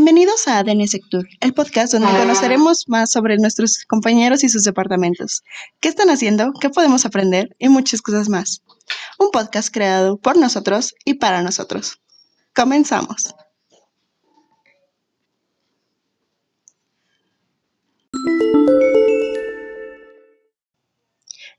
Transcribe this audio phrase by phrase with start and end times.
[0.00, 5.42] Bienvenidos a ADN Sector, el podcast donde conoceremos más sobre nuestros compañeros y sus departamentos,
[5.80, 8.62] qué están haciendo, qué podemos aprender y muchas cosas más.
[9.18, 12.00] Un podcast creado por nosotros y para nosotros.
[12.54, 13.34] Comenzamos.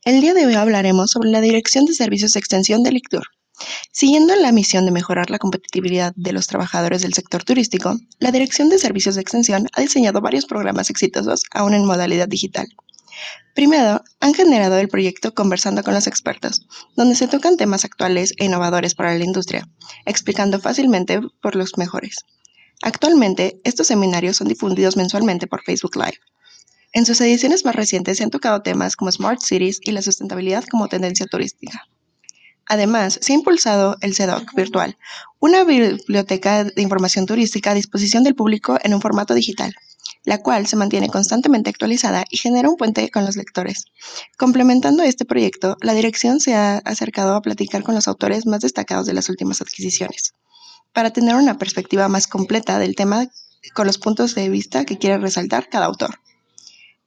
[0.05, 3.23] El día de hoy hablaremos sobre la Dirección de Servicios de Extensión del ICTUR.
[3.91, 8.69] Siguiendo la misión de mejorar la competitividad de los trabajadores del sector turístico, la Dirección
[8.69, 12.67] de Servicios de Extensión ha diseñado varios programas exitosos aún en modalidad digital.
[13.53, 18.45] Primero, han generado el proyecto Conversando con los expertos, donde se tocan temas actuales e
[18.45, 19.67] innovadores para la industria,
[20.05, 22.17] explicando fácilmente por los mejores.
[22.81, 26.19] Actualmente, estos seminarios son difundidos mensualmente por Facebook Live.
[26.93, 30.63] En sus ediciones más recientes se han tocado temas como Smart Cities y la sustentabilidad
[30.63, 31.87] como tendencia turística.
[32.71, 34.95] Además, se ha impulsado el CEDOC virtual,
[35.39, 39.73] una biblioteca de información turística a disposición del público en un formato digital,
[40.23, 43.85] la cual se mantiene constantemente actualizada y genera un puente con los lectores.
[44.37, 49.07] Complementando este proyecto, la dirección se ha acercado a platicar con los autores más destacados
[49.07, 50.35] de las últimas adquisiciones,
[50.93, 53.29] para tener una perspectiva más completa del tema
[53.73, 56.19] con los puntos de vista que quiere resaltar cada autor.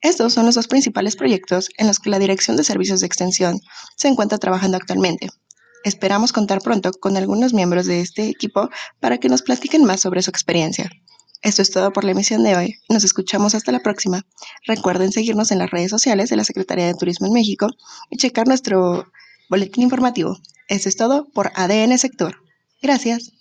[0.01, 3.61] Estos son los dos principales proyectos en los que la Dirección de Servicios de Extensión
[3.95, 5.29] se encuentra trabajando actualmente.
[5.83, 10.21] Esperamos contar pronto con algunos miembros de este equipo para que nos platiquen más sobre
[10.21, 10.89] su experiencia.
[11.41, 12.75] Esto es todo por la emisión de hoy.
[12.87, 14.25] Nos escuchamos hasta la próxima.
[14.65, 17.67] Recuerden seguirnos en las redes sociales de la Secretaría de Turismo en México
[18.09, 19.11] y checar nuestro
[19.49, 20.37] boletín informativo.
[20.69, 22.37] Esto es todo por ADN Sector.
[22.81, 23.33] Gracias.